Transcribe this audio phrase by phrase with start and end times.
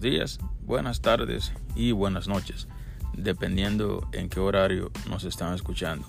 [0.00, 2.68] días, buenas tardes y buenas noches,
[3.14, 6.06] dependiendo en qué horario nos están escuchando.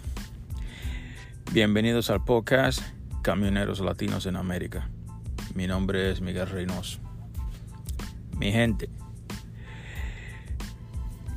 [1.54, 2.82] Bienvenidos al podcast
[3.21, 4.89] Camioneros Latinos en América.
[5.54, 7.00] Mi nombre es Miguel Reynoso.
[8.38, 8.89] Mi gente,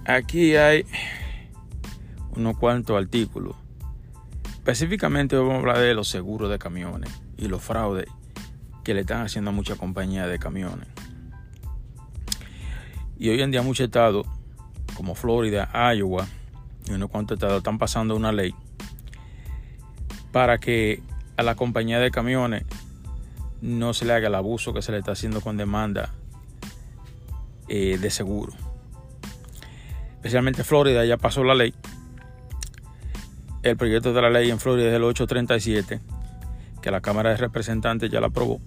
[0.05, 0.85] aquí hay
[2.37, 3.55] unos cuantos artículos.
[4.55, 8.07] Específicamente vamos a hablar de los seguros de camiones y los fraudes
[8.83, 10.89] que le están haciendo a muchas compañías de camiones.
[13.21, 14.27] Y hoy en día muchos estados,
[14.97, 16.27] como Florida, Iowa
[16.89, 18.55] y unos cuantos estados, están pasando una ley
[20.33, 21.03] para que
[21.37, 22.65] a la compañía de camiones
[23.61, 26.15] no se le haga el abuso que se le está haciendo con demanda
[27.69, 28.55] eh, de seguro.
[30.15, 31.75] Especialmente Florida ya pasó la ley.
[33.63, 36.01] El proyecto de la ley en Florida es el 837,
[36.81, 38.63] que la Cámara de Representantes ya la aprobó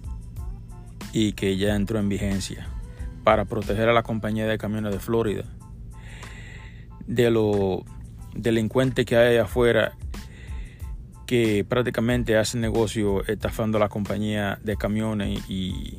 [1.12, 2.68] y que ya entró en vigencia
[3.24, 5.44] para proteger a la compañía de camiones de Florida
[7.06, 7.80] de los
[8.34, 9.92] delincuentes que hay afuera
[11.26, 15.98] que prácticamente hacen negocio estafando a la compañía de camiones y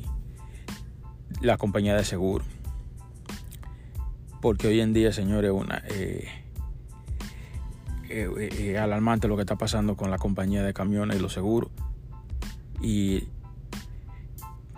[1.40, 2.44] la compañía de seguro.
[4.40, 6.28] Porque hoy en día, señores, una, eh,
[8.08, 11.70] eh, eh, alarmante lo que está pasando con la compañía de camiones y los seguros.
[12.80, 13.24] Y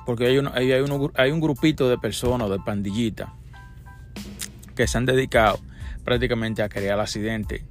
[0.09, 3.29] porque hay, hay, hay un grupito de personas, de pandillitas,
[4.75, 5.61] que se han dedicado
[6.03, 7.63] prácticamente a crear accidentes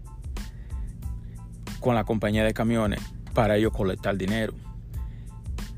[1.80, 3.02] con la compañía de camiones
[3.34, 4.54] para ellos colectar dinero.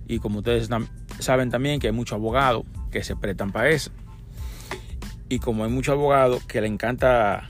[0.05, 0.67] Y como ustedes
[1.19, 3.91] saben también que hay muchos abogados que se prestan para eso.
[5.29, 7.47] Y como hay muchos abogados que le encanta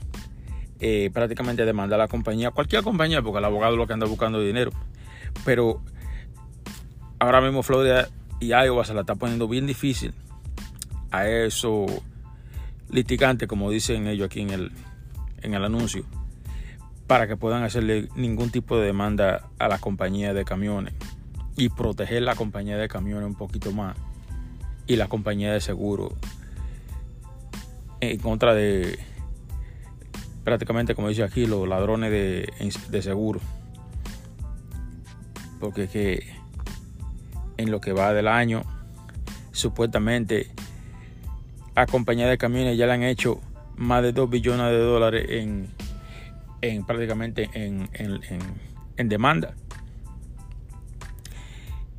[0.78, 4.40] eh, prácticamente demandar a la compañía, cualquier compañía, porque el abogado lo que anda buscando
[4.40, 4.70] dinero.
[5.44, 5.82] Pero
[7.18, 8.08] ahora mismo Florida
[8.40, 10.14] y Iowa se la está poniendo bien difícil
[11.10, 11.90] a esos
[12.88, 14.72] litigantes, como dicen ellos aquí en el,
[15.42, 16.04] en el anuncio,
[17.06, 20.94] para que puedan hacerle ningún tipo de demanda a la compañía de camiones
[21.56, 23.96] y proteger la compañía de camiones un poquito más
[24.86, 26.16] y la compañía de seguro
[28.00, 28.98] en contra de
[30.44, 32.52] prácticamente como dice aquí los ladrones de,
[32.88, 33.40] de seguro.
[35.60, 36.39] Porque que
[37.60, 38.62] en lo que va del año.
[39.52, 40.50] Supuestamente
[41.74, 43.40] a compañías de camiones ya le han hecho
[43.76, 45.68] más de 2 billones de dólares en,
[46.60, 48.20] en prácticamente en, en,
[48.96, 49.54] en, demanda.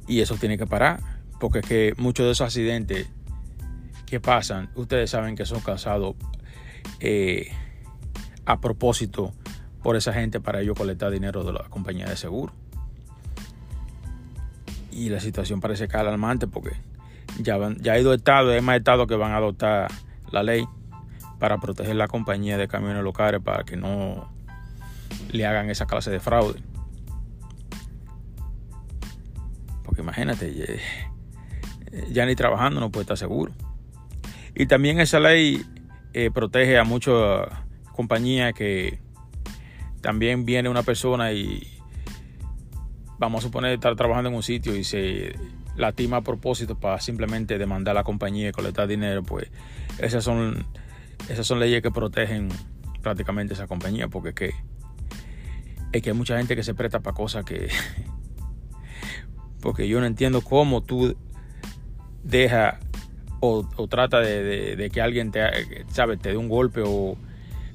[0.08, 1.00] Y eso tiene que parar,
[1.40, 3.08] porque es que muchos de esos accidentes
[4.06, 6.16] que pasan, ustedes saben que son causados
[7.00, 7.52] eh,
[8.46, 9.34] a propósito
[9.82, 12.54] por esa gente para ellos colectar dinero de la compañía de seguro
[14.92, 16.72] y la situación parece que es alarmante porque
[17.40, 19.90] ya, ya hay dos estados, hay más estados que van a adoptar
[20.32, 20.66] la ley
[21.40, 24.32] para proteger la compañía de camiones locales para que no
[25.32, 26.62] le hagan esa clase de fraude.
[29.84, 30.80] Porque imagínate,
[32.12, 33.54] ya, ni trabajando no puede estar seguro.
[34.56, 35.66] Y también esa ley
[36.14, 37.48] eh, protege a muchas
[37.94, 39.00] compañías que
[40.02, 41.81] también viene una persona y
[43.22, 45.36] vamos a suponer estar trabajando en un sitio y se
[45.76, 49.52] latima a propósito para simplemente demandar a la compañía y colectar dinero, pues
[50.00, 50.66] esas son,
[51.30, 52.50] esas son leyes que protegen
[53.04, 54.54] prácticamente esa compañía, porque es que,
[55.92, 57.70] es que hay mucha gente que se presta para cosas que...
[59.62, 61.16] porque yo no entiendo cómo tú
[62.24, 62.80] dejas
[63.40, 65.42] o, trata de, que alguien te,
[65.90, 66.20] ¿sabes?
[66.20, 67.16] te dé un golpe o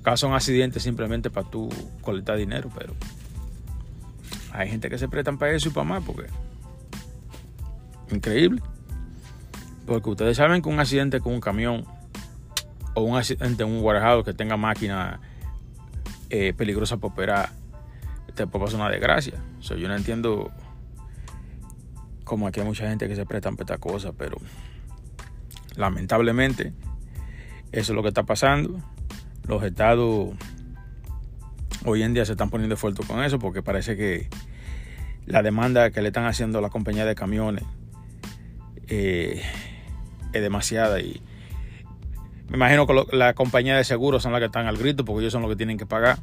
[0.03, 1.69] causa un accidente simplemente para tú
[2.03, 2.95] colectar dinero, pero
[4.56, 6.27] hay gente que se prestan para eso y para más, porque.
[8.11, 8.62] Increíble.
[9.87, 11.84] Porque ustedes saben que un accidente con un camión
[12.95, 15.21] o un accidente en un guardado que tenga máquina
[16.31, 17.50] eh, peligrosa para operar,
[18.34, 19.34] te puede pasar una desgracia.
[19.59, 20.50] O sea, yo no entiendo
[22.25, 24.39] cómo aquí hay mucha gente que se prestan para esta cosa, pero
[25.77, 26.72] lamentablemente
[27.72, 28.81] eso es lo que está pasando.
[29.47, 30.34] Los estados
[31.84, 34.28] hoy en día se están poniendo fuerte con eso porque parece que
[35.27, 37.65] la demanda que le están haciendo a la compañía de camiones
[38.89, 39.43] eh,
[40.33, 41.21] es demasiada y
[42.49, 45.33] me imagino que la compañía de seguros son las que están al grito porque ellos
[45.33, 46.19] son los que tienen que pagar.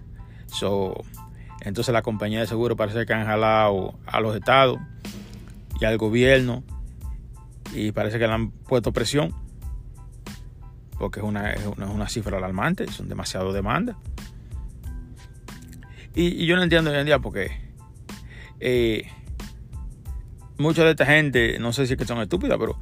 [1.62, 4.80] entonces la compañía de seguros parece que han jalado a los estados
[5.82, 6.64] y al gobierno
[7.74, 9.36] y parece que le han puesto presión
[10.98, 13.98] porque es una, es una, cifra alarmante, son demasiado demandas.
[16.16, 17.63] Y, y, yo no entiendo hoy en día por qué
[18.66, 19.12] eh,
[20.58, 22.80] mucha de esta gente, no sé si es que son estúpidas, pero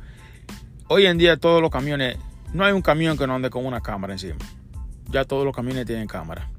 [0.88, 2.18] hoy en día todos los camiones
[2.54, 4.38] no hay un camión que no ande con una cámara encima.
[5.10, 6.52] Ya todos los camiones tienen cámara.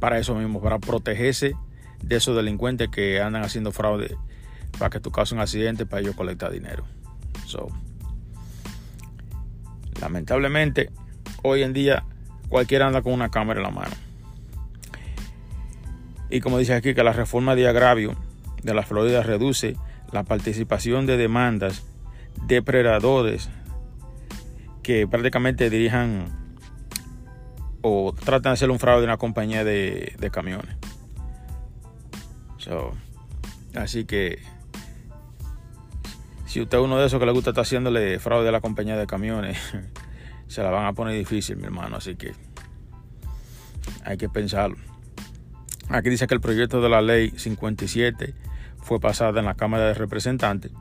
[0.00, 1.54] Para eso mismo, para protegerse
[2.02, 4.16] de esos delincuentes que andan haciendo fraude
[4.78, 6.84] para que tú causes un accidente para ellos colectar dinero.
[7.44, 7.68] So,
[10.00, 10.90] lamentablemente,
[11.42, 12.06] hoy en día
[12.48, 13.94] cualquiera anda con una cámara en la mano.
[16.32, 18.16] Y como dice aquí, que la reforma de agravio
[18.62, 19.76] de la Florida reduce
[20.12, 21.84] la participación de demandas
[22.46, 23.50] depredadores
[24.82, 26.56] que prácticamente dirijan
[27.82, 30.74] o tratan de hacer un fraude en una compañía de, camiones.
[33.74, 34.38] así que
[36.46, 38.96] si usted es uno de esos que le gusta estar haciéndole fraude a la compañía
[38.96, 39.58] de camiones,
[40.46, 41.96] se la van a poner difícil, mi hermano.
[41.96, 42.32] Así que
[44.02, 44.91] hay que pensarlo.
[45.88, 48.34] Aquí dice que el proyecto de la ley 57
[48.78, 50.72] fue pasada en la Cámara de Representantes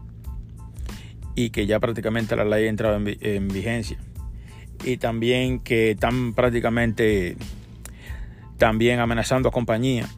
[1.35, 3.97] y que ya prácticamente la ley ha entrado en, vigencia.
[4.83, 7.37] Y también que están prácticamente
[8.57, 10.09] también amenazando a compañías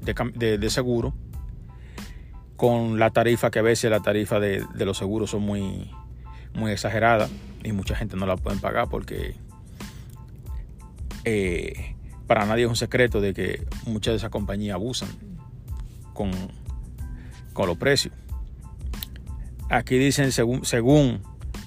[0.00, 1.14] de, seguro
[2.56, 5.90] con la tarifa que a veces la tarifa de, los seguros son muy,
[6.54, 7.30] muy exageradas
[7.64, 9.34] y mucha gente no la pueden pagar porque
[11.24, 11.95] eh,
[12.26, 15.08] para nadie es un secreto de que muchas de esas compañías abusan
[16.12, 16.30] con,
[17.52, 18.14] con los precios.
[19.70, 21.22] Aquí dicen, según, según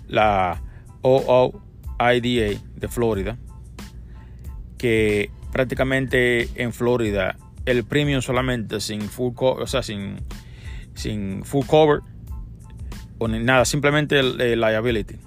[0.08, 0.62] la
[1.02, 3.38] OOIDA de Florida,
[4.78, 10.18] que prácticamente en Florida el premium solamente sin full o sea, sin,
[10.94, 12.02] sin full cover
[13.18, 15.18] o ni nada, simplemente el, liability.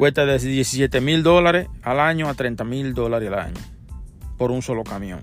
[0.00, 3.60] Cuesta desde 17 mil dólares al año a 30 mil dólares al año
[4.38, 5.20] por un solo camión.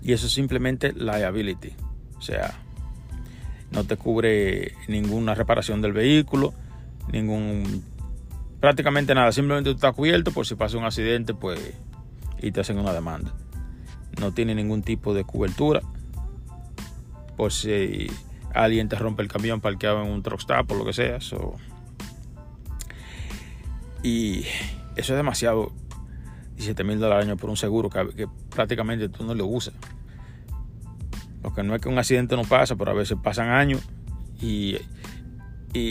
[0.00, 1.72] Y eso es simplemente liability.
[2.16, 2.54] O sea,
[3.72, 6.54] no te cubre ninguna reparación del vehículo,
[7.10, 7.82] ningún
[8.60, 11.58] prácticamente nada, simplemente tú estás cubierto por si pasa un accidente, pues
[12.40, 13.34] y te hacen una demanda.
[14.20, 15.82] No tiene ningún tipo de cobertura
[17.36, 18.06] por si
[18.54, 21.18] alguien te rompe el camión parqueado en un truck stop o lo que sea.
[24.02, 24.44] Y
[24.96, 25.72] eso es demasiado.
[26.56, 29.74] 17 mil dólares al año por un seguro que, prácticamente tú no lo usas.
[31.42, 33.82] Porque no es que un accidente no pasa, pero a veces pasan años
[34.40, 34.78] y,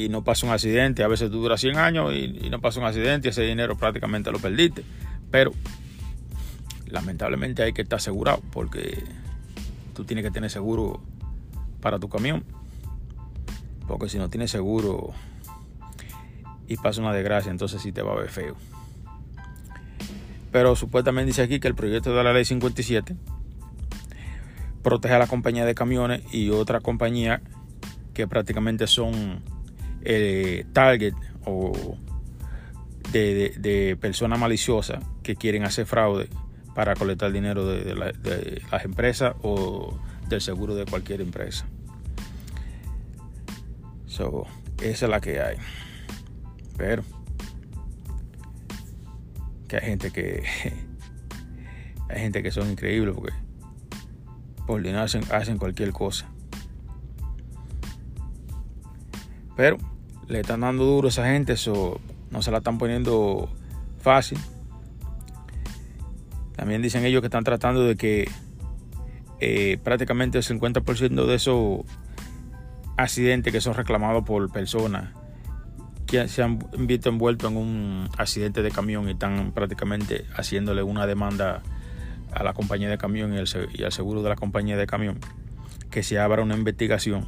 [0.10, 1.04] no pasa un accidente.
[1.04, 4.32] A veces tú duras 100 años y, no pasa un accidente y ese dinero prácticamente
[4.32, 4.84] lo perdiste.
[5.30, 5.52] Pero
[6.88, 9.04] lamentablemente hay que estar asegurado porque
[9.94, 11.00] tú tienes que tener seguro
[11.80, 12.44] para tu camión.
[13.88, 15.14] Porque si no tienes seguro
[16.68, 18.56] y pasa una desgracia, entonces sí te va a ver feo.
[20.52, 23.16] Pero supuestamente dice aquí que el proyecto de la ley 57
[24.82, 27.42] protege a la compañía de camiones y otra compañía
[28.14, 29.42] que prácticamente son
[30.04, 31.98] eh, target o
[33.12, 36.30] de, personas maliciosas que quieren hacer fraude
[36.74, 37.96] para colectar dinero de,
[38.72, 39.98] las empresas o
[40.28, 41.66] del seguro de cualquier empresa.
[44.06, 44.46] So,
[44.82, 45.58] esa es la que hay.
[46.78, 47.04] Pero
[49.68, 50.44] que hay gente que
[52.10, 53.34] hay gente que son increíbles porque
[54.66, 56.28] por dinero hacen, hacen cualquier cosa.
[59.56, 59.78] Pero
[60.28, 62.00] le están dando duro a esa gente, eso
[62.32, 63.50] no se la están poniendo
[64.00, 64.40] fácil.
[66.56, 68.30] También dicen ellos que están tratando de que
[69.40, 71.82] eh, prácticamente el 50% de esos
[72.98, 75.10] accidentes que son reclamados por personas
[76.06, 81.08] que se han visto envueltos en un accidente de camión y están prácticamente haciéndole una
[81.08, 81.64] demanda
[82.32, 85.20] a la compañía de camión y, al seguro de la compañía de camión
[85.90, 87.28] que se abra una investigación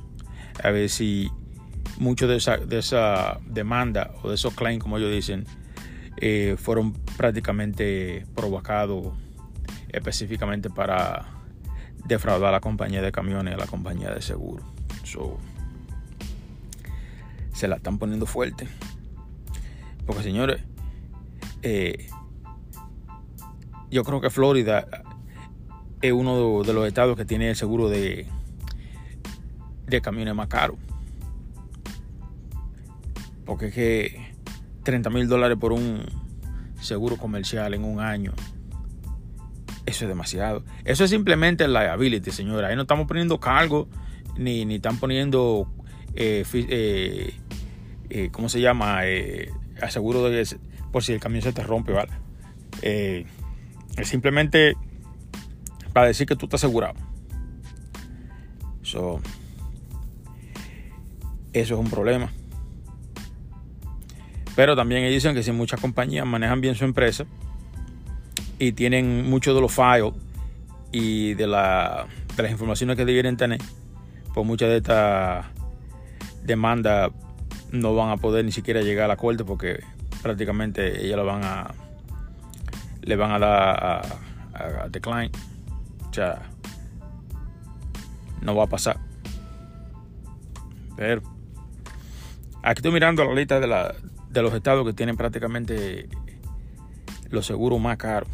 [0.64, 1.32] a ver si
[2.00, 5.46] mucho de esa, de esa demanda o de esos claims, como ellos dicen,
[6.18, 9.14] eh, fueron prácticamente provocados
[9.90, 11.26] específicamente para
[12.06, 14.64] defraudar a la compañía de camiones a la compañía de seguro.
[17.58, 18.68] Se la están poniendo fuerte.
[20.06, 20.62] Porque señores,
[21.64, 22.08] eh,
[23.90, 24.88] yo creo que Florida
[26.02, 28.28] es uno de los estados que tiene el seguro de,
[29.88, 30.78] de camiones más caro.
[33.44, 34.34] Porque es que
[34.84, 36.06] 30 mil dólares por un
[36.80, 38.34] seguro comercial en un año.
[39.88, 40.64] Eso es demasiado.
[40.86, 42.68] Eso es simplemente liability, señora.
[42.68, 43.88] Ahí no estamos poniendo cargo,
[44.38, 45.74] ni, ni están poniendo,
[46.14, 47.34] eh, eh,
[48.10, 49.02] eh, ¿cómo se llama?
[49.82, 50.48] aseguro de
[50.92, 52.12] por si el camión se te rompe, ¿vale?
[52.82, 54.76] Es simplemente
[55.94, 56.94] para decir que tú estás asegurado.
[58.82, 59.22] eso
[61.54, 62.32] es un problema.
[64.56, 67.26] Pero también ellos dicen que si muchas compañías manejan bien su empresa
[68.60, 70.14] y tienen muchos de los files
[70.92, 73.60] y de, la, de las informaciones que deberían tener,
[74.34, 75.46] pues muchas de estas
[76.44, 77.12] demandas
[77.72, 79.84] no van a poder ni siquiera llegar a la corte porque
[80.22, 81.74] prácticamente ellas lo van a
[83.02, 84.02] le van a dar a,
[84.54, 85.32] a decline.
[86.10, 86.42] O sea,
[88.42, 88.98] no va a pasar.
[90.96, 91.22] Pero
[92.64, 93.96] aquí estoy mirando la lista de, la,
[94.30, 96.10] de los estados que tienen prácticamente
[97.30, 98.30] los seguros más caros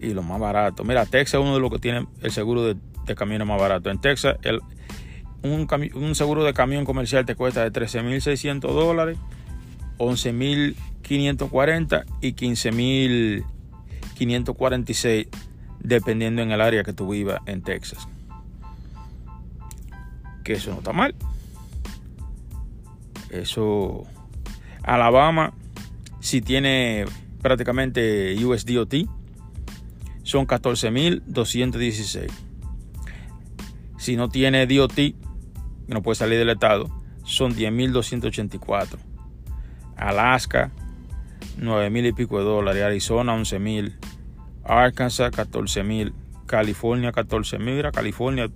[0.00, 0.86] y los más baratos.
[0.86, 3.90] Mira, Texas es uno de los que tiene el seguro de, de camiones más barato.
[3.90, 4.60] En Texas, el,
[5.52, 9.18] un, seguro de camión comercial te cuesta de 13.600 dólares,
[9.98, 15.26] 11.540 y 15.546,
[15.80, 18.06] dependiendo en el área que tú vivas en Texas.
[20.44, 21.14] Que eso no está mal.
[23.30, 24.04] Eso.
[24.82, 25.52] Alabama,
[26.20, 27.04] si tiene
[27.42, 28.94] prácticamente USDOT,
[30.22, 32.30] son 14.216.
[33.98, 34.98] Si no tiene DOT,
[35.94, 36.90] no puede salir del estado,
[37.24, 38.98] son 10.284.
[39.96, 40.70] Alaska,
[41.58, 42.82] 9.000 y pico de dólares.
[42.82, 43.94] Arizona, 11.000.
[44.64, 46.12] Arkansas, 14.000.
[46.46, 47.58] California, 14.000.
[47.58, 48.48] Mira, California,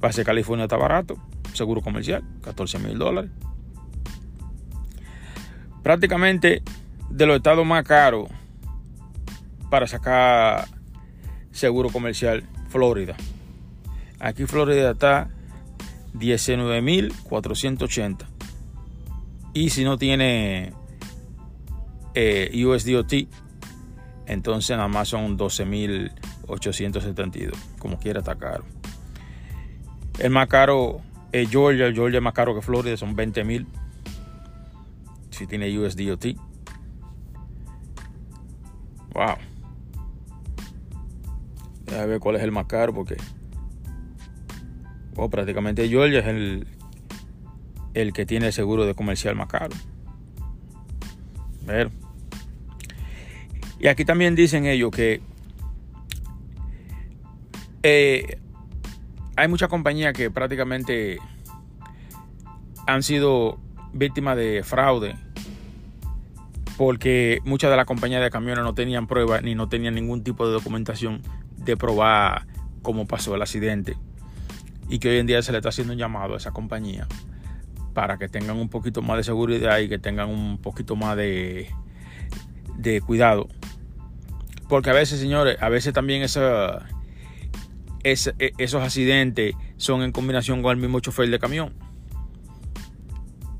[0.00, 1.16] base California está barato.
[1.52, 3.30] Seguro comercial, 14.000 dólares.
[5.82, 6.62] Prácticamente
[7.10, 8.28] de los estados más caros
[9.70, 10.66] para sacar
[11.50, 13.16] seguro comercial, Florida.
[14.18, 15.30] Aquí Florida está
[16.18, 18.26] 19.480.
[19.54, 20.72] Y si no tiene
[22.14, 23.12] eh, USDOT,
[24.26, 27.52] entonces nada más son 12.872.
[27.78, 28.64] Como quiera está caro.
[30.18, 31.92] El más caro es Georgia.
[31.92, 33.66] Georgia es más caro que Florida, son 20.000.
[35.30, 36.36] Si tiene USDOT.
[39.12, 39.36] Wow.
[41.86, 43.16] Déjame ver cuál es el más caro porque
[45.30, 46.66] prácticamente Georgia es el,
[47.94, 49.74] el que tiene el seguro de comercial más caro.
[53.78, 55.20] Y aquí también dicen ellos que
[57.82, 58.38] eh,
[59.36, 61.18] hay muchas compañías que prácticamente
[62.86, 63.58] han sido
[63.92, 65.16] víctimas de fraude
[66.76, 70.46] porque muchas de las compañías de camiones no tenían pruebas ni no tenían ningún tipo
[70.46, 71.22] de documentación
[71.56, 72.46] de probar
[72.82, 73.96] cómo pasó el accidente
[74.88, 77.06] y que hoy en día se le está haciendo un llamado a esa compañía
[77.94, 81.70] para que tengan un poquito más de seguridad y que tengan un poquito más de,
[82.76, 83.48] de cuidado.
[84.68, 86.86] Porque a veces, señores, a veces también esa,
[88.04, 88.14] e,
[88.58, 91.72] esos accidentes son en combinación con el mismo chofer de camión.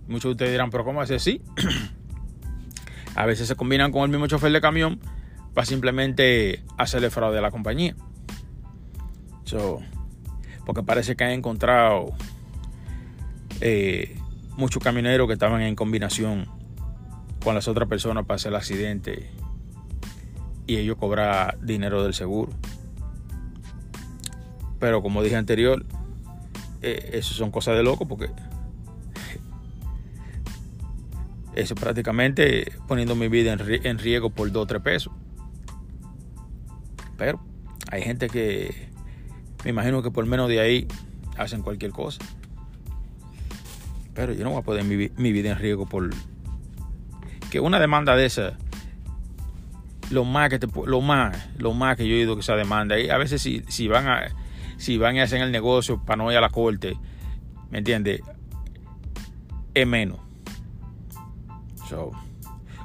[0.07, 1.43] Muchos de ustedes dirán, pero ¿cómo hace así?
[3.17, 5.01] a veces se combinan con el mismo chofer de camión
[5.55, 7.97] para simplemente hacerle fraude a la compañía.
[9.45, 9.81] So,
[10.67, 12.13] porque parece que han encontrado
[13.61, 14.19] eh,
[14.57, 16.47] muchos camioneros que estaban en combinación
[17.43, 19.31] con las otras personas para hacer el accidente
[20.67, 22.53] y ellos cobrar dinero del seguro.
[24.81, 25.87] Pero como dije anterior,
[26.83, 28.29] eh, eso son cosas de loco porque
[31.55, 35.13] eso prácticamente poniendo mi vida en, riesgo por 2 o 3 pesos.
[37.17, 37.41] Pero
[37.91, 38.96] hay gente que
[39.65, 40.89] me imagino que por menos de ahí
[41.37, 42.21] hacen cualquier cosa.
[44.15, 46.11] Pero yo no voy a poner mi, mi vida en riesgo por
[47.51, 48.55] que una demanda de esa
[50.11, 52.99] lo más que te, lo más lo más que yo he oído que esa demanda.
[52.99, 54.29] Y a veces si, si van a
[54.77, 56.97] si van a hacer el negocio para no ir a la corte
[57.71, 58.21] me entiendes
[59.75, 60.19] es menos.
[61.89, 62.11] So,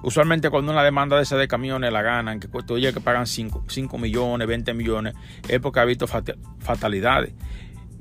[0.03, 3.97] Usualmente cuando una demanda de esa de camiones la ganan, que oye que pagan 5,
[3.99, 5.13] millones, 20 millones,
[5.47, 7.33] es porque ha visto fatalidades.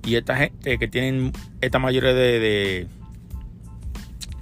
[0.05, 2.89] Y esta gente que tienen esta mayoría de,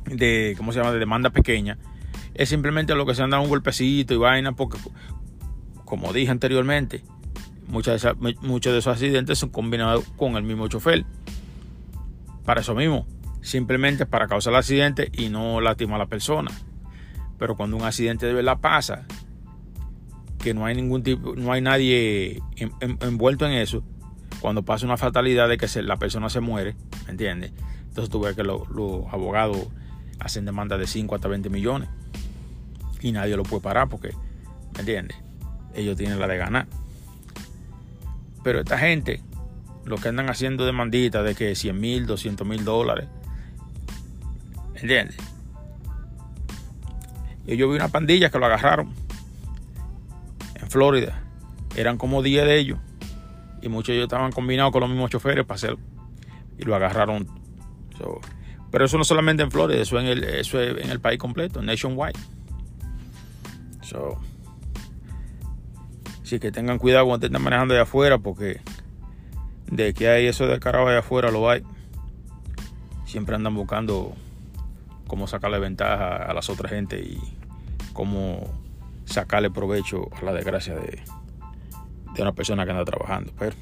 [0.07, 1.79] de, ¿cómo se llama?, de demanda pequeña,
[2.35, 4.79] es simplemente lo que se han dado un golpecito y vaina, porque,
[5.85, 7.03] como dije anteriormente,
[7.67, 11.05] muchos de, muchos de esos accidentes son combinados con el mismo chofer.
[12.45, 13.07] Para eso mismo,
[13.43, 16.53] simplemente para causar el accidente y no lastimar a la persona.
[17.39, 19.07] Pero cuando un accidente de verdad pasa,
[20.39, 22.43] que no hay ningún tipo, no hay nadie
[23.01, 23.83] envuelto en eso,
[24.41, 26.77] cuando pasa una fatalidad de que la persona se muere,
[27.07, 27.53] ¿me entiendes?
[27.89, 28.63] Entonces tú ves que los
[29.13, 29.69] abogados
[30.21, 31.89] hacen demanda de 5 hasta 20 millones
[33.01, 34.13] y nadie lo puede parar porque,
[34.75, 35.17] ¿me entiendes?
[35.75, 36.67] Ellos tienen la de ganar.
[38.43, 39.23] Pero esta gente,
[39.85, 43.09] lo que andan haciendo demanditas de que 100 mil, 200 mil dólares,
[44.75, 45.17] ¿me entiendes?
[47.49, 48.93] Y yo vi una pandilla que lo agarraron
[50.55, 51.23] en Florida.
[51.75, 52.79] Eran como 10 de ellos.
[53.63, 55.79] Y muchos de ellos estaban combinados con los mismos choferes para hacerlo.
[56.59, 57.27] Y lo agarraron.
[58.71, 61.63] pero eso no solamente en Florida, eso, en el, eso es en el país completo,
[61.63, 62.19] nationwide.
[63.81, 64.21] So,
[66.23, 68.61] sí que tengan cuidado cuando estén manejando de afuera, porque
[69.71, 71.63] de que hay eso de carajo de afuera lo hay.
[73.07, 74.13] Siempre andan buscando
[75.07, 77.38] cómo sacarle ventaja a las otras gente y
[77.93, 78.41] cómo
[79.05, 81.03] sacarle provecho a la desgracia de,
[82.15, 83.33] de una persona que anda trabajando.
[83.39, 83.57] Pero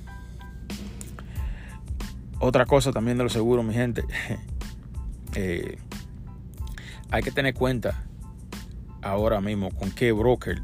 [2.39, 4.05] otra cosa también de los seguros, mi gente,
[5.35, 5.79] eh,
[7.11, 8.05] hay que tener cuenta
[9.03, 10.61] ahora mismo con qué broker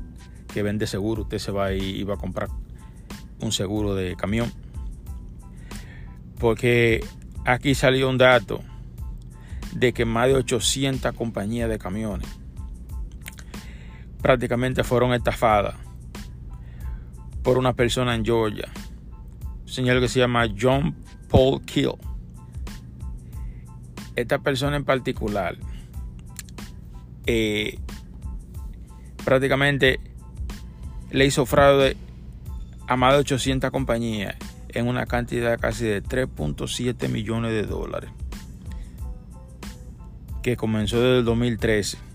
[0.53, 2.49] que vende seguro usted se va y va a comprar
[3.41, 4.53] un seguro de camión.
[6.39, 7.05] Porque
[7.45, 8.61] aquí salió un dato
[9.73, 12.29] de que más de 800 compañías de camiones
[14.23, 15.75] prácticamente fueron estafadas
[17.43, 18.69] por una persona en Georgia,
[19.63, 20.95] un señor que se llama John
[21.29, 21.95] Paul Kill.
[24.15, 25.57] Esta persona en particular
[27.27, 27.79] eh,
[29.25, 29.99] prácticamente
[31.11, 31.97] le hizo fraude
[32.87, 34.37] a más de 800 compañías
[34.69, 38.11] en una cantidad casi de 3.7 millones de dólares
[40.43, 42.12] que comenzó desde el 2013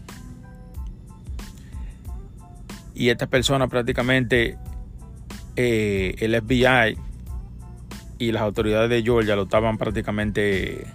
[2.97, 4.57] y esta persona prácticamente
[5.55, 6.97] eh, el FBI
[8.17, 10.87] y las autoridades de Georgia lo estaban prácticamente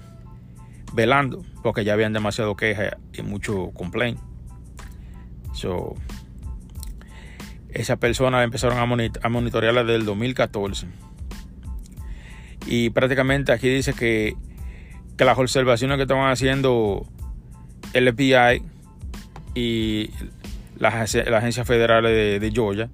[0.93, 4.19] velando porque ya habían demasiado quejas y mucho complaint.
[5.55, 5.95] So,
[7.71, 10.89] esa persona empezaron a, monitorearla desde el 2014.
[12.67, 14.35] Y prácticamente aquí dice que,
[15.17, 17.07] que las observaciones que estaban haciendo
[17.93, 18.63] el FBI
[19.55, 20.11] y
[20.83, 22.91] las, agencias federales de, Georgia,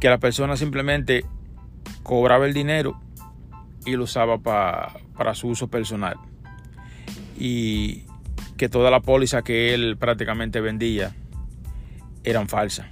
[0.00, 1.24] que la persona simplemente
[2.04, 3.00] cobraba el dinero
[3.84, 6.16] y lo usaba para su uso personal.
[7.36, 8.04] Y
[8.56, 11.12] que toda la póliza que él prácticamente vendía
[12.22, 12.86] eran falsas.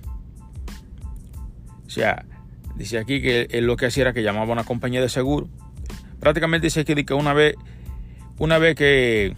[1.86, 2.24] O sea,
[2.74, 5.48] dice aquí que él lo que hacía era que llamaba a una compañía de seguro.
[6.18, 7.54] Prácticamente dice que una vez,
[8.38, 9.36] una vez que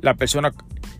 [0.00, 0.52] la persona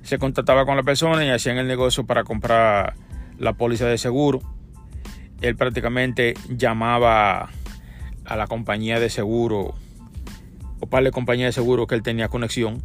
[0.02, 2.94] se contactaba con la persona y hacían el negocio para comprar
[3.38, 4.40] la póliza de seguro.
[5.40, 7.50] Él prácticamente llamaba
[8.24, 9.74] a la compañía de seguro
[10.80, 12.82] o para la compañía de seguro que él tenía conexión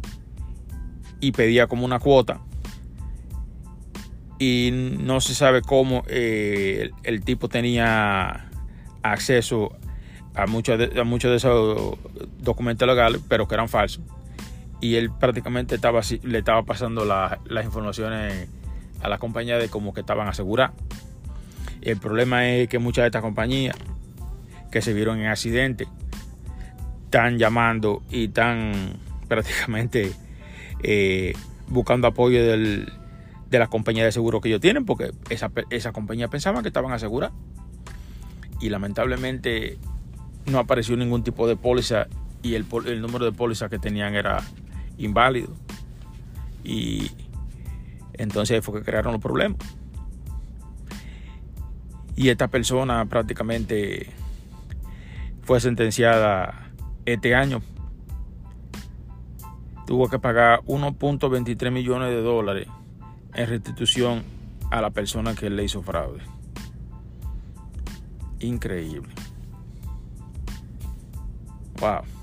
[1.20, 2.40] y pedía como una cuota
[4.38, 8.50] y no se sabe cómo eh, el, tipo tenía
[9.02, 9.76] acceso
[10.34, 11.98] a muchos de, a muchos de esos
[12.38, 14.02] documentos legales pero que eran falsos
[14.80, 15.78] y él prácticamente
[16.22, 18.48] le estaba pasando las informaciones
[19.02, 20.72] a la compañía de como que estaban aseguradas.
[21.80, 23.76] El problema es que muchas de estas compañías
[24.70, 25.86] que se vieron en accidente
[27.04, 30.12] están llamando y están prácticamente
[30.82, 31.32] eh,
[31.68, 32.86] buscando apoyo de
[33.50, 37.34] la compañía de seguro que ellos tienen porque esa, esa compañía pensaba que estaban aseguradas
[38.60, 39.78] y lamentablemente
[40.46, 42.08] no apareció ningún tipo de póliza
[42.42, 44.42] y el, el número de póliza que tenían era
[44.98, 45.54] inválido.
[46.64, 47.10] Y
[48.14, 49.58] entonces fue que crearon los problemas.
[52.16, 54.10] Y esta persona prácticamente
[55.42, 56.72] fue sentenciada
[57.06, 57.62] este año.
[59.86, 62.68] Tuvo que pagar 1.23 millones de dólares
[63.34, 64.24] en restitución
[64.70, 66.20] a la persona que le hizo fraude.
[68.40, 69.14] Increíble.
[71.80, 72.17] Wow.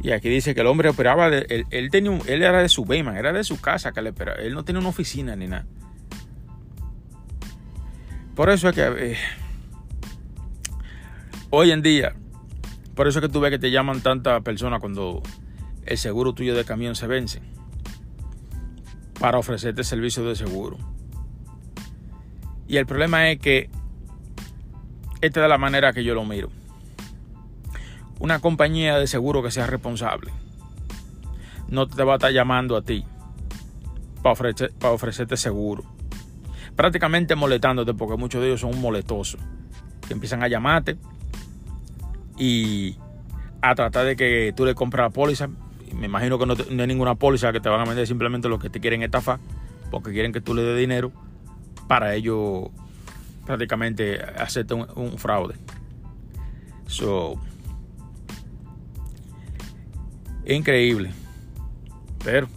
[0.00, 3.32] Y aquí dice que el hombre operaba, él, tenía él era de su Bema, era
[3.32, 4.38] de su casa que le operaba.
[4.38, 5.66] Él no tenía una oficina ni nada.
[8.36, 9.16] Por eso es que eh,
[11.50, 12.14] hoy en día,
[12.94, 15.22] por eso es que tú ves que te llaman tantas personas cuando
[15.84, 17.42] el seguro tuyo de camión se vence
[19.18, 20.78] para ofrecerte servicio de seguro.
[22.68, 23.68] Y el problema es que
[25.20, 26.50] esta es la manera que yo lo miro
[28.18, 30.32] una compañía de seguro que sea responsable
[31.68, 33.04] no te va a estar llamando a ti
[34.22, 35.84] para, ofrecer, para ofrecerte seguro.
[36.76, 39.40] Prácticamente molestándote porque muchos de ellos son moletosos.
[40.06, 40.96] Que empiezan a llamarte
[42.38, 42.96] y
[43.60, 45.48] a tratar de que tú le compres la póliza.
[45.92, 48.70] Me imagino que no, hay ninguna póliza que te van a vender, simplemente lo que
[48.70, 49.38] te quieren estafar
[49.90, 51.12] porque quieren que tú le des dinero
[51.86, 52.68] para ellos
[53.46, 55.54] prácticamente hacerte un, un fraude.
[56.86, 57.40] So,
[60.54, 61.12] increíble.
[62.24, 62.48] Pero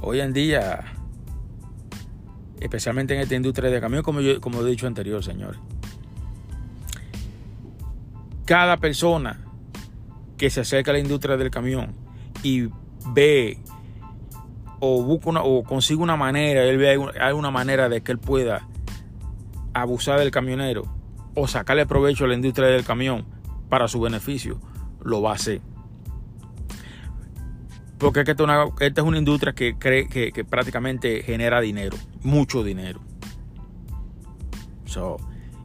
[0.00, 0.84] Hoy en día,
[2.60, 5.58] especialmente en esta industria de camión, como, como he dicho anterior, señores,
[8.44, 9.44] cada persona
[10.36, 11.96] que se acerca a la industria del camión
[12.44, 12.68] y
[13.08, 13.58] ve
[14.78, 18.68] o busca una, o consigue una manera, él ve alguna manera de que él pueda
[19.74, 20.84] abusar del camionero
[21.34, 23.26] o sacarle provecho a la industria del camión
[23.68, 24.60] para su beneficio,
[25.02, 25.60] lo va a hacer.
[27.98, 33.00] Porque esta es una, industria que, cree, que, prácticamente genera dinero, mucho dinero.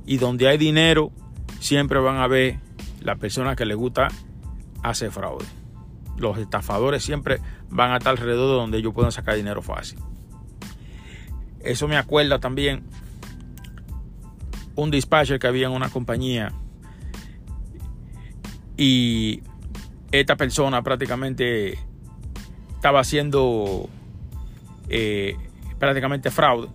[0.06, 1.12] y donde hay dinero,
[1.60, 2.60] siempre van a ver
[3.02, 4.08] las personas que les gusta
[4.82, 5.46] hacer fraude.
[6.17, 10.00] Los estafadores siempre van a estar alrededor de donde ellos puedan sacar dinero fácil.
[11.60, 12.84] Eso me acuerda también
[14.76, 16.52] un dispatcher que había en una compañía
[18.76, 19.41] y
[20.12, 21.80] esta persona prácticamente
[22.84, 23.89] estaba haciendo
[24.89, 25.38] eh,
[25.80, 26.67] prácticamente fraude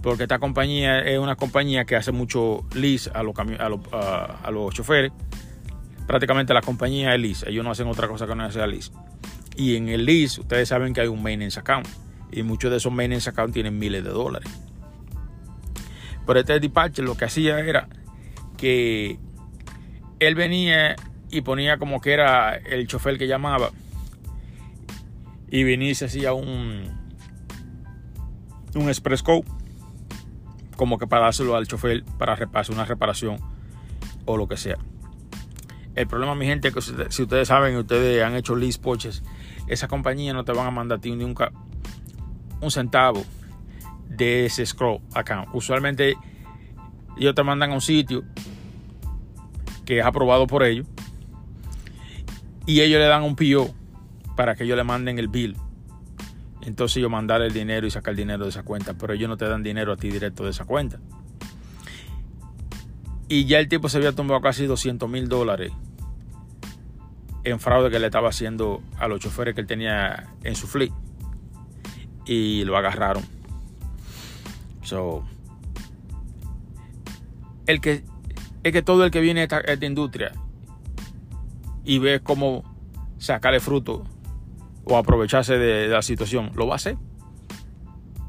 [0.00, 5.12] porque esta compañía es una compañía que hace mucho lease a los, a los, choferes.
[6.06, 8.92] Prácticamente la compañía es lease ellos no hacen otra cosa que no hacer lease.
[9.56, 11.86] Y en el lease ustedes saben que hay un maintenance account
[12.32, 14.48] y muchos de esos maintenance account tienen miles de dólares.
[16.26, 17.88] Pero este dispatcher lo que hacía era
[18.56, 19.18] que
[20.18, 20.96] él venía
[21.30, 23.70] y ponía como que era el chofer que llamaba
[25.50, 27.06] y y se hacía un
[28.74, 29.44] un express code
[30.76, 33.38] como que para dárselo al chofer para repasar una reparación
[34.26, 34.76] o lo que sea.
[35.94, 39.22] El problema, mi gente, es que si ustedes saben, ustedes han hecho lease poches,
[39.66, 41.52] esa compañía no te van a mandar a ti nunca
[42.60, 43.24] un centavo
[44.08, 45.48] de ese scroll account.
[45.54, 46.16] Usualmente
[47.16, 48.24] ellos te mandan a un sitio
[49.86, 50.86] que es aprobado por ellos
[52.66, 53.74] y ellos le dan un PO
[54.36, 55.56] para que ellos le manden el bill.
[56.62, 59.36] Entonces ellos mandar el dinero y sacar el dinero de esa cuenta, pero ellos no
[59.36, 60.98] te dan dinero a ti directo de esa cuenta.
[63.28, 65.72] Y ya el tipo se había tomado casi 200 mil dólares
[67.44, 70.92] en fraude que le estaba haciendo a los choferes que él tenía en su fleet.
[72.24, 73.24] Y lo agarraron.
[74.82, 75.24] So,
[77.66, 78.04] el que,
[78.62, 80.32] es que todo el que viene a esta, industria
[81.84, 82.64] y ve cómo
[83.18, 84.04] sacarle fruto
[84.86, 86.96] o aprovecharse de, la situación, lo va a hacer.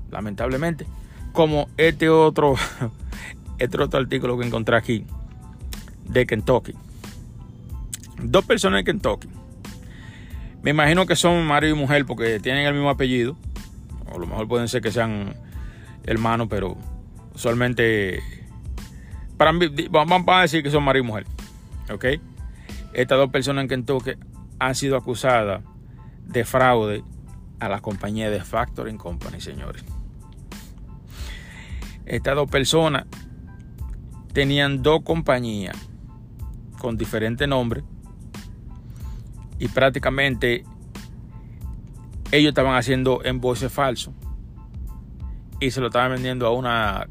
[0.10, 0.86] Lamentablemente.
[1.32, 2.56] Como este otro,
[3.60, 5.06] este otro artículo que encontré aquí
[6.06, 6.74] de Kentucky.
[8.22, 9.30] Dos personas de Kentucky.
[10.64, 13.38] Me imagino que son marido y mujer porque tienen el mismo apellido.
[14.12, 15.36] O a lo mejor pueden ser que sean
[16.04, 16.76] hermanos, pero
[17.36, 18.20] usualmente
[19.38, 19.52] para
[19.92, 21.28] vamos a decir que son marido y mujer.
[21.94, 22.06] ¿Ok?
[22.94, 24.14] Estas dos personas en Kentucky
[24.58, 25.62] han sido acusadas
[26.28, 27.04] de fraude
[27.60, 29.84] a la compañía de Factoring Company, señores.
[32.06, 33.06] Estas dos personas
[34.34, 35.76] tenían dos compañías
[36.78, 37.84] con diferentes nombres
[39.60, 40.64] y prácticamente
[42.32, 44.14] ellos estaban haciendo embolse falso
[45.60, 47.08] y se lo estaban vendiendo a una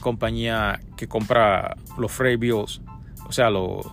[0.00, 2.80] compañía que compra los freight bills,
[3.26, 3.86] o sea, los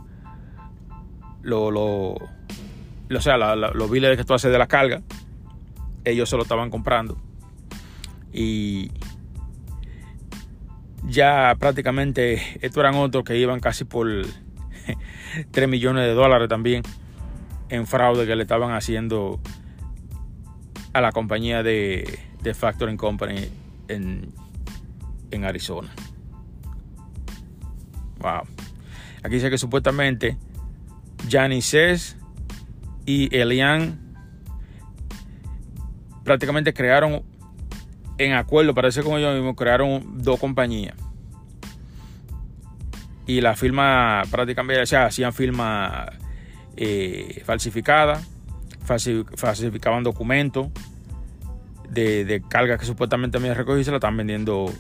[1.42, 2.16] lo, lo,
[3.16, 5.02] o sea, los billes que tú haces de la carga,
[6.04, 7.18] ellos se lo estaban comprando.
[8.34, 8.92] Y
[11.04, 14.08] ya prácticamente estos eran otros que iban casi por
[15.52, 16.84] 3 millones de dólares también
[17.70, 19.40] en fraude que le estaban haciendo
[20.94, 23.50] a la compañía de, de Factoring Company
[23.88, 24.34] en,
[25.32, 25.90] en Arizona.
[28.20, 28.44] Wow.
[29.24, 30.38] Aquí dice que supuestamente
[31.30, 32.18] Janices
[33.08, 34.00] y Elian
[36.26, 37.24] prácticamente crearon
[38.18, 40.96] en acuerdo, parece como ellos mismos, crearon dos compañías.
[43.26, 46.08] Y la firma prácticamente, o sea, hacían firma
[46.76, 48.22] eh, falsificada,
[48.84, 50.68] falsificaban documentos
[51.90, 54.74] de, de carga que supuestamente habían recogido y se la están vendiendo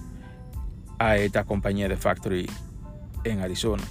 [0.99, 2.49] a esta compañía de factory
[3.23, 3.83] en Arizona.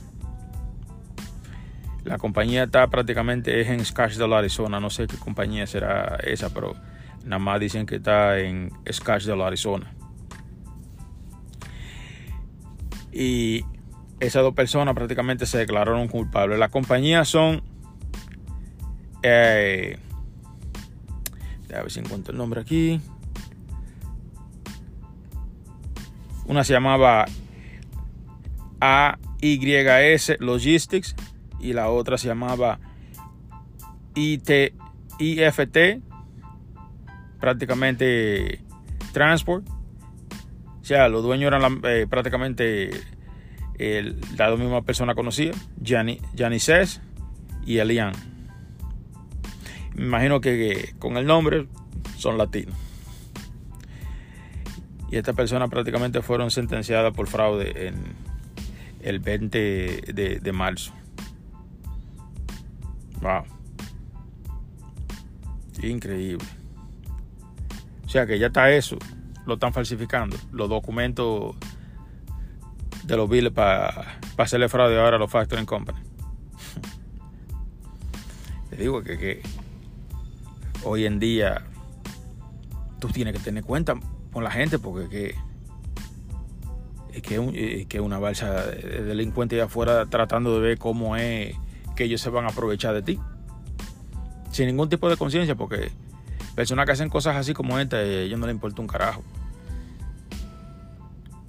[2.06, 4.78] La compañía está prácticamente es en Scottsdale, Arizona.
[4.78, 6.76] No sé qué compañía será esa, pero
[7.24, 9.92] nada más dicen que está en Scottsdale, Arizona.
[13.12, 13.64] Y
[14.20, 16.60] esas dos personas prácticamente se declararon culpables.
[16.60, 17.64] Las compañías son.
[19.24, 19.98] Eh,
[21.74, 23.00] a ver si encuentro el nombre aquí.
[26.44, 27.24] Una se llamaba
[28.78, 31.16] AYS Logistics
[31.66, 32.78] y la otra se llamaba
[34.14, 34.72] IT,
[35.18, 35.78] IFT
[37.40, 38.60] prácticamente
[39.12, 39.66] transport.
[39.68, 42.90] O sea, los dueños eran eh, prácticamente
[43.78, 45.52] el, la misma persona conocida,
[45.82, 47.00] Gianni, Gianni Cés
[47.66, 48.12] y Elian.
[49.96, 51.66] Me imagino que, con el nombre
[52.16, 52.76] son latinos.
[55.10, 57.96] Y estas personas prácticamente fueron sentenciadas por fraude en
[59.00, 59.58] el 20
[60.12, 60.92] de, de marzo.
[63.20, 63.44] Wow.
[65.82, 66.46] Increíble.
[68.04, 68.98] O sea que ya está eso.
[69.46, 70.36] Lo están falsificando.
[70.52, 71.56] Los documentos
[73.04, 76.00] de los billes para hacerle fraude ahora a los factoring company.
[78.70, 79.42] Te digo que, que,
[80.82, 81.64] hoy en día
[82.98, 83.94] tú tienes que tener cuenta
[84.32, 85.34] con la gente porque que,
[87.12, 91.54] es que, que una balsa de delincuentes allá afuera tratando de ver cómo es
[91.96, 93.18] que ellos se van a aprovechar de ti.
[94.52, 95.90] Sin ningún tipo de conciencia porque
[96.54, 99.24] personas que hacen cosas así como esta, a ellos no les importa un carajo.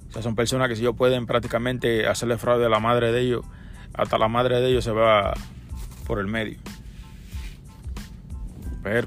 [0.08, 3.20] O sea, son personas que si ellos pueden prácticamente hacerle fraude a la madre de
[3.20, 3.44] ellos,
[3.94, 5.34] hasta la madre de ellos se va
[6.06, 6.58] por el medio.
[8.82, 9.06] Pero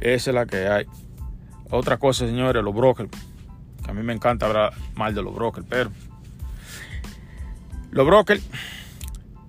[0.00, 0.86] esa es la que hay.
[1.70, 3.10] Otra cosa, señores, los brokers.
[3.84, 5.90] Que a mí me encanta hablar mal de los brokers, pero
[7.90, 8.42] los brokers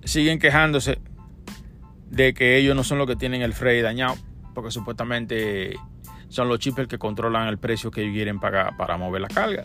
[0.04, 0.98] siguen quejándose
[2.10, 4.16] de que ellos no son los que tienen el frey dañado,
[4.54, 5.76] porque supuestamente
[6.28, 9.64] son los chips que controlan el precio que ellos quieren pagar para mover la carga.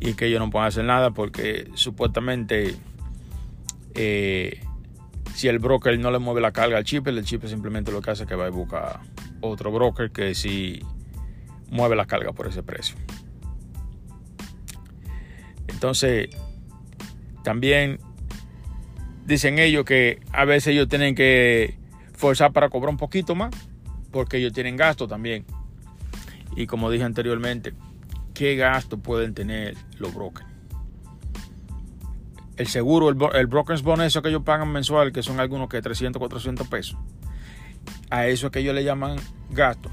[0.00, 2.76] Y que ellos no pueden hacer nada porque supuestamente
[3.94, 4.60] eh,
[5.34, 8.10] si el broker no le mueve la carga al chip, el chip simplemente lo que
[8.10, 9.00] hace es que va a buscar
[9.40, 10.80] otro broker que sí
[11.70, 12.96] mueve la carga por ese precio.
[15.68, 16.28] Entonces,
[17.44, 18.00] también
[19.28, 21.76] dicen ellos que a veces ellos tienen que
[22.14, 23.54] forzar para cobrar un poquito más,
[24.10, 25.44] porque ellos tienen gasto también.
[26.56, 27.74] Y como dije anteriormente,
[28.32, 30.48] ¿qué gasto pueden tener los brokers?
[32.56, 36.18] El seguro, el, broker's bonus, eso que ellos pagan mensual, que son algunos que 300,
[36.18, 36.98] 400 pesos.
[38.10, 39.18] A eso es que ellos le llaman
[39.50, 39.90] gasto.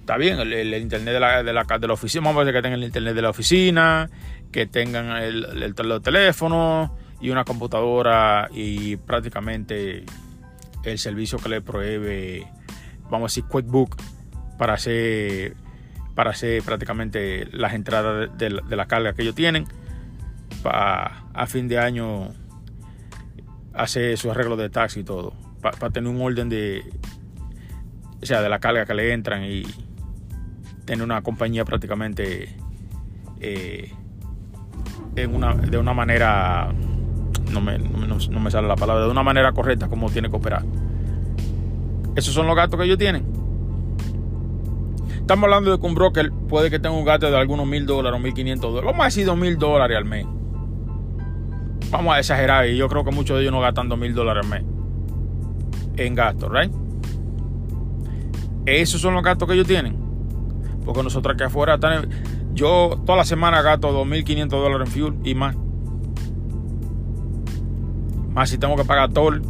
[0.00, 2.62] Está bien, el, internet de la, de, la, de la, oficina, vamos a decir que
[2.62, 4.10] tengan el internet de la oficina,
[4.52, 10.04] que tengan el, el, el teléfono y una computadora y prácticamente
[10.82, 12.46] el servicio que le provee,
[13.04, 13.96] vamos a decir, QuickBook
[14.58, 15.56] para hacer
[16.14, 19.64] para hacer prácticamente las entradas de, la carga que ellos tienen
[20.62, 22.28] para a fin de año
[23.72, 25.32] hacer su arreglo de taxi y todo
[25.62, 26.84] para, tener un orden de
[28.22, 29.62] o sea de la carga que le entran y
[30.84, 32.54] tener una compañía prácticamente
[33.40, 33.90] eh,
[35.16, 36.70] en una, de una manera
[37.52, 40.64] no me, no me sale la palabra de una manera correcta como tiene que operar
[42.16, 43.34] esos son los gastos que ellos tienen
[45.24, 48.20] Estamos hablando de que un broker puede que tenga un gasto de algunos mil dólares
[48.20, 48.90] o mil quinientos dólares.
[48.90, 50.26] Vamos a decir dos mil dólares al mes.
[51.90, 54.44] Vamos a exagerar y yo creo que muchos de ellos no gastan dos mil dólares
[54.44, 54.74] al mes
[55.96, 56.70] en gastos, ¿right?
[58.66, 59.96] Esos son los gastos que ellos tienen.
[60.84, 62.06] Porque nosotros aquí afuera están.
[62.52, 65.56] Yo toda la semana gasto 2.500 dólares en fuel y más.
[68.34, 69.42] Más si tengo que pagar toll.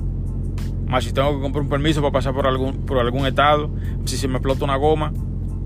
[0.87, 3.71] Más si tengo que comprar un permiso para pasar por algún, por algún estado.
[4.05, 5.13] Si se me explota una goma.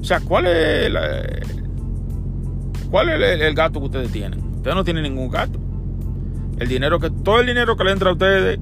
[0.01, 0.93] O sea, ¿cuál es,
[2.91, 4.39] cuál es el, gasto que ustedes tienen?
[4.57, 5.59] Ustedes no tienen ningún gasto.
[6.59, 8.61] El dinero que, todo el dinero que le entra a ustedes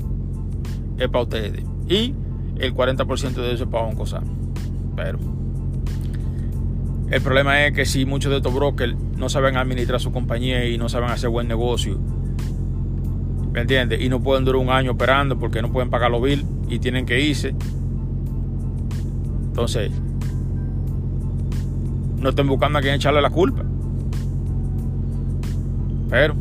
[0.99, 1.63] es para ustedes.
[1.89, 2.15] Y
[2.59, 4.23] el 40% de eso es para un cosa.
[4.97, 5.19] Pero
[7.11, 10.77] el problema es que si muchos de estos brokers no saben administrar su compañía y
[10.77, 12.01] no saben hacer buen negocio,
[13.57, 14.03] ¿me entiendes?
[14.03, 17.07] Y no pueden durar un año operando porque no pueden pagar los bills y tienen
[17.07, 17.55] que irse.
[19.47, 19.91] Entonces,
[22.19, 23.65] no estén buscando a quien echarle la culpa.
[26.11, 26.37] Pero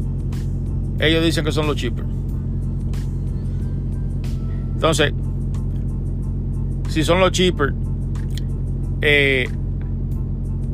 [0.99, 2.05] ellos dicen que son los chippers.
[4.73, 5.13] Entonces,
[6.89, 7.73] si son los chippers,
[9.01, 9.47] eh,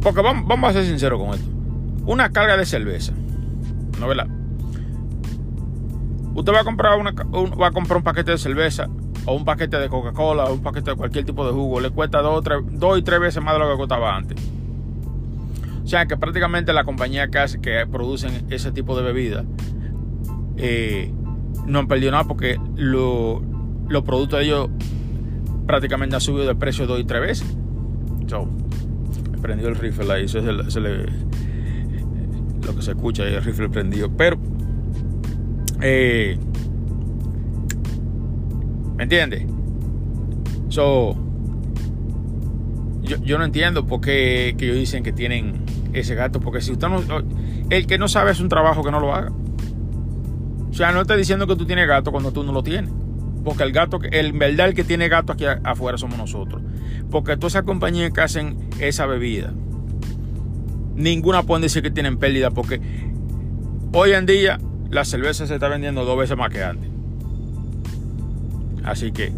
[0.01, 1.47] porque vamos, vamos, a ser sinceros con esto.
[2.08, 3.13] Una carga de cerveza,
[3.99, 4.40] ¿no verdad?
[6.34, 8.88] Usted va a comprar una, un, va a comprar un paquete de cerveza
[9.26, 12.22] o un paquete de Coca-Cola o un paquete de cualquier tipo de jugo, le cuesta
[12.22, 14.38] dos, tres, dos y tres veces más de lo que costaba antes.
[15.84, 19.46] O sea que prácticamente la compañía que, hace, que producen ese tipo de bebidas
[20.58, 21.12] eh,
[21.65, 23.41] no han perdido nada porque lo,
[23.88, 24.70] los productos de ellos
[25.67, 27.58] prácticamente han subido de precio dos y tres veces.
[28.28, 28.48] So,
[29.41, 30.63] prendió el rifle ahí, eso es, lo
[32.76, 34.10] que se escucha ahí, el rifle prendido.
[34.15, 34.38] Pero,
[35.82, 36.38] eh,
[38.96, 39.46] ¿me entiendes?
[40.70, 41.17] So,
[43.02, 46.88] yo, no entiendo por qué que ellos dicen que tienen ese gasto, porque si usted
[46.88, 47.02] no,
[47.70, 49.32] el que no sabe es un trabajo que no lo haga.
[50.70, 52.91] O sea, no está diciendo que tú tienes gato cuando tú no lo tienes.
[53.44, 56.62] Porque el gato, el verdad el que tiene gato aquí afuera somos nosotros.
[57.10, 59.52] Porque todas esas compañías que hacen esa bebida,
[60.96, 62.80] ninguna pueden decir que tienen pérdida porque
[63.94, 64.60] hoy en día
[64.91, 66.89] la cerveza se está vendiendo dos veces más que antes.
[68.84, 69.34] Así que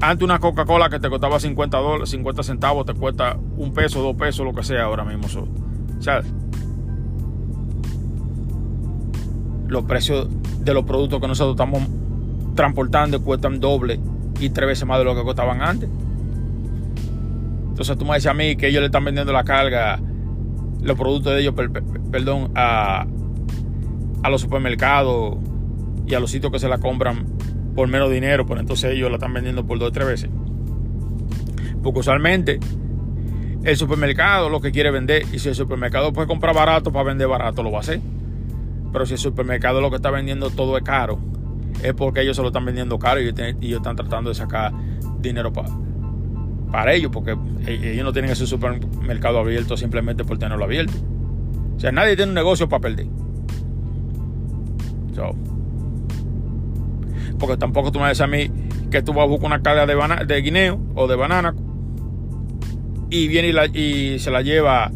[0.00, 4.14] antes una Coca-Cola que te costaba 50 dólares, 50 centavos, te cuesta un peso, dos
[4.14, 5.26] pesos, lo que sea ahora mismo.
[5.98, 6.22] O sea,
[9.68, 10.28] los precios
[10.60, 11.82] de los productos que nosotros estamos
[12.54, 13.98] transportando cuestan doble
[14.38, 15.88] y tres veces más de lo que costaban antes.
[17.68, 19.98] Entonces tú me dices a mí que ellos le están vendiendo la carga,
[20.82, 21.54] los productos de ellos,
[22.10, 23.06] perdón, a,
[24.22, 25.36] a los supermercados
[26.06, 27.26] y a los sitios que se la compran
[27.74, 30.30] por menos dinero, pero entonces ellos la están vendiendo por dos o tres veces.
[31.82, 32.58] Porque usualmente
[33.62, 37.28] el supermercado lo que quiere vender, y si el supermercado puede comprar barato para vender
[37.28, 38.00] barato, lo va a hacer.
[38.92, 41.18] Pero si el supermercado lo que está vendiendo todo es caro,
[41.82, 44.72] es porque ellos se lo están vendiendo caro y ellos están tratando de sacar
[45.20, 45.68] dinero para,
[46.70, 50.94] para ellos, porque e-, ellos no tienen ese supermercado abierto simplemente por tenerlo abierto.
[51.76, 53.06] O sea, nadie tiene un negocio para perder.
[57.38, 58.50] Porque tampoco tú me dices a mí
[58.90, 61.54] que tú vas a buscar una carga de, guineo o de banana
[63.10, 64.90] y viene y, se la lleva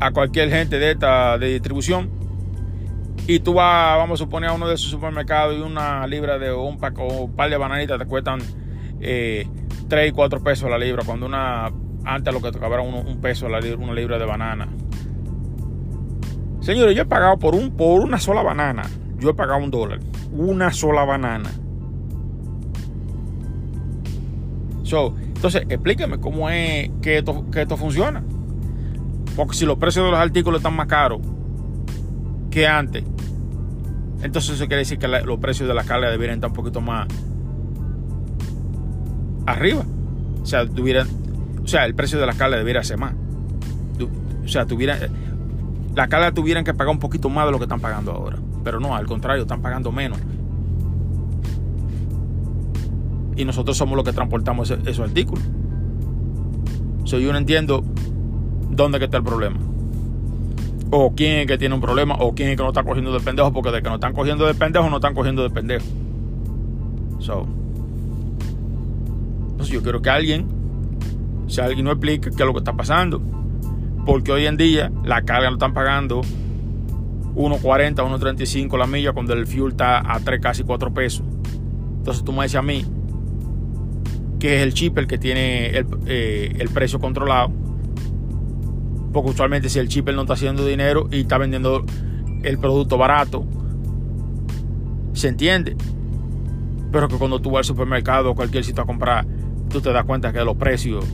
[0.00, 2.10] a cualquier gente de esta de distribución.
[3.26, 6.52] Y tú vas, vamos a suponer, a uno de sus supermercados y una libra de
[6.52, 8.40] un, paco, un par de bananitas te cuestan
[9.00, 9.46] eh,
[9.88, 11.70] 3 y 4 pesos la libra, cuando una
[12.04, 14.68] antes lo que tocaba un, un peso la libra, una libra de banana.
[16.60, 18.82] Señores, yo he pagado por, un, por una sola banana,
[19.20, 20.00] yo he pagado un dólar
[20.32, 21.50] una sola banana.
[24.82, 28.22] So, entonces, explíqueme cómo es que esto, que esto funciona.
[29.36, 31.20] Porque si los precios de los artículos están más caros
[32.50, 33.04] que antes,
[34.22, 37.06] entonces eso quiere decir que los precios de la carga deberían estar un poquito más
[39.46, 39.84] arriba.
[40.42, 41.08] O sea, tuvieran,
[41.62, 43.14] o sea, el precio de la carga debería ser más.
[44.44, 44.98] O sea, tuvieran,
[45.94, 48.38] la carga tuvieran que pagar un poquito más de lo que están pagando ahora.
[48.62, 50.18] Pero no, al contrario, están pagando menos.
[53.36, 55.42] Y nosotros somos los que transportamos esos artículos.
[57.04, 57.82] So, yo no entiendo
[58.70, 59.58] dónde está el problema.
[60.90, 63.20] O quién es que tiene un problema, o quién es que no está cogiendo de
[63.20, 65.86] pendejo, porque de que no están cogiendo de pendejo, no están cogiendo de pendejo.
[67.18, 67.46] So.
[69.52, 70.46] Entonces yo quiero que alguien,
[71.46, 73.22] si alguien no explique qué es lo que está pasando.
[74.04, 76.22] Porque hoy en día la carga no están pagando
[77.34, 81.24] 1.40, 1.35 la milla cuando el fuel está a 3, casi 4 pesos.
[81.98, 82.84] Entonces tú me dices a mí
[84.38, 87.52] que es el chip el que tiene el, eh, el precio controlado.
[89.12, 91.84] Porque usualmente si el chip no está haciendo dinero y está vendiendo
[92.42, 93.44] el producto barato,
[95.12, 95.76] se entiende.
[96.90, 99.26] Pero que cuando tú vas al supermercado o cualquier sitio a comprar,
[99.68, 101.04] tú te das cuenta que los precios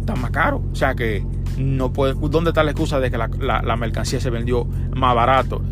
[0.00, 0.62] están más caros.
[0.72, 1.24] O sea que
[1.58, 5.62] no puede, ¿dónde está la excusa de que la, mercancía se vendió más barato?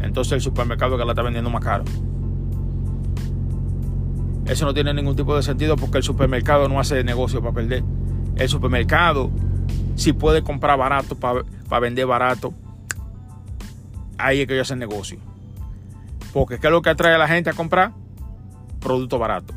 [0.00, 1.84] Entonces el supermercado que la está vendiendo más caro.
[4.46, 7.84] Eso no tiene ningún tipo de sentido porque el supermercado no hace negocio para perder.
[8.36, 9.30] El supermercado,
[9.94, 12.52] si puede comprar barato para vender barato,
[14.18, 15.18] ahí es que ellos hacen negocio.
[16.32, 17.92] Porque ¿qué es lo que atrae a la gente a comprar?
[18.80, 19.54] Producto barato.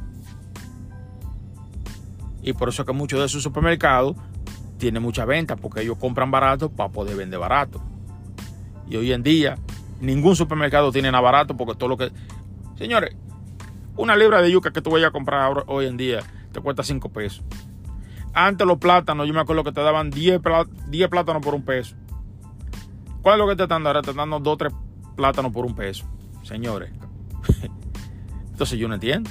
[2.43, 4.15] Y por eso es que muchos de esos supermercados
[4.77, 7.81] tiene mucha venta porque ellos compran barato para poder vender barato.
[8.89, 9.57] Y hoy en día
[9.99, 12.11] ningún supermercado tiene nada barato porque todo lo que...
[12.77, 13.15] Señores,
[13.95, 16.19] una libra de yuca que tú vayas a comprar hoy en día
[16.51, 17.43] te cuesta 5 pesos.
[18.33, 21.95] Antes los plátanos, yo me acuerdo que te daban 10, plátanos por un peso.
[23.21, 24.01] ¿Cuál es lo que te están dando ahora?
[24.01, 24.73] Te están dando 2 3
[25.15, 26.05] plátanos por un peso.
[26.43, 26.91] Señores.
[28.51, 29.29] Entonces yo no entiendo.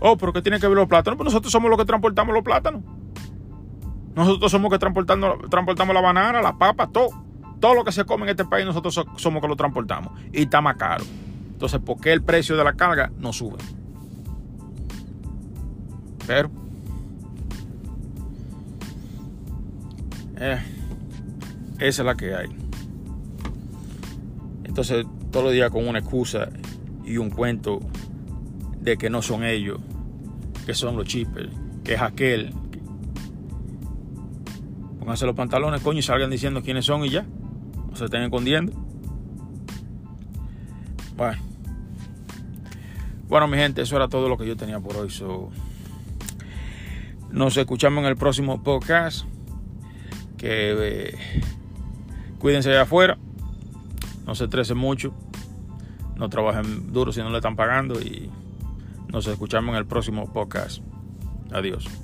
[0.00, 1.16] Oh, pero ¿qué tiene que ver los plátanos?
[1.16, 2.82] Pues nosotros somos los que transportamos los plátanos.
[4.14, 7.10] Nosotros somos que transportando, transportamos la banana, la papa, todo.
[7.60, 10.12] Todo lo que se come en este país, nosotros somos que lo transportamos.
[10.32, 11.04] Y está más caro.
[11.52, 13.56] Entonces, ¿por qué el precio de la carga no sube?
[16.26, 16.50] Pero.
[20.36, 20.60] Eh,
[21.78, 22.48] esa es la que hay.
[24.64, 26.48] Entonces, todos los días con una excusa
[27.04, 27.80] y un cuento
[28.80, 29.78] de que no son ellos,
[30.66, 31.50] que son los chippers,
[31.84, 32.52] que es aquel,
[35.04, 37.26] Pónganse los pantalones, coño, y salgan diciendo quiénes son y ya.
[37.90, 38.72] No se estén escondiendo.
[41.14, 41.42] Bueno.
[43.28, 45.12] Bueno, mi gente, eso era todo lo que yo tenía por hoy.
[47.30, 49.26] Nos escuchamos en el próximo podcast.
[50.38, 51.18] Que eh,
[52.38, 53.18] cuídense de afuera.
[54.26, 55.12] No se estresen mucho.
[56.16, 58.00] No trabajen duro si no le están pagando.
[58.00, 58.30] Y
[59.12, 60.82] nos escuchamos en el próximo podcast.
[61.52, 62.03] Adiós.